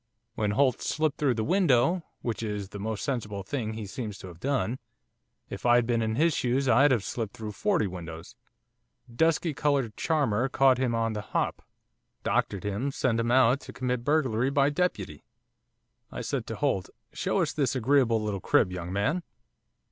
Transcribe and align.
When 0.33 0.49
Holt 0.57 0.81
slipped 0.81 1.19
through 1.19 1.35
the 1.35 1.43
window 1.43 2.01
which 2.23 2.41
is 2.41 2.69
the 2.69 2.79
most 2.79 3.03
sensible 3.03 3.43
thing 3.43 3.73
he 3.73 3.85
seems 3.85 4.17
to 4.17 4.29
have 4.29 4.39
done; 4.39 4.79
if 5.47 5.63
I'd 5.63 5.85
been 5.85 6.01
in 6.01 6.15
his 6.15 6.35
shoes 6.35 6.67
I'd 6.67 6.89
have 6.89 7.03
slipped 7.03 7.37
through 7.37 7.51
forty 7.51 7.85
windows! 7.85 8.35
dusky 9.15 9.53
coloured 9.53 9.95
charmer 9.95 10.49
caught 10.49 10.79
him 10.79 10.95
on 10.95 11.13
the 11.13 11.21
hop, 11.21 11.61
doctored 12.23 12.63
him 12.63 12.89
sent 12.89 13.19
him 13.19 13.29
out 13.29 13.59
to 13.59 13.73
commit 13.73 14.03
burglary 14.03 14.49
by 14.49 14.71
deputy. 14.71 15.23
I 16.11 16.21
said 16.21 16.47
to 16.47 16.55
Holt, 16.55 16.89
"Show 17.13 17.39
us 17.39 17.53
this 17.53 17.75
agreeable 17.75 18.19
little 18.19 18.41
crib, 18.41 18.71
young 18.71 18.91
man." 18.91 19.21